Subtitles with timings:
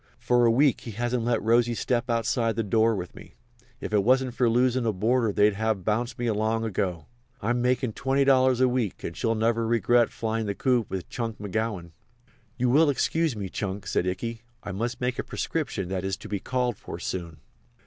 [0.17, 3.35] "For a week he hasn't let Rosy step outside the door with me.
[3.79, 7.05] If it wasn't for losin' a boarder they'd have bounced me long ago.
[7.39, 11.91] I'm makin' $20 a week and she'll never regret flyin' the coop with Chunk McGowan."
[12.57, 14.41] "You will excuse me, Chunk," said Ikey.
[14.63, 17.37] "I must make a prescription that is to be called for soon."